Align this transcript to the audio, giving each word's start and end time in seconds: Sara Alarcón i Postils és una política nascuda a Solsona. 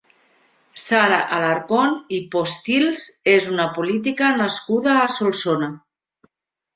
Sara 0.83 1.17
Alarcón 1.39 1.91
i 2.19 2.21
Postils 2.35 3.03
és 3.33 3.49
una 3.57 3.67
política 3.75 4.31
nascuda 4.39 4.95
a 5.03 5.05
Solsona. 5.17 5.69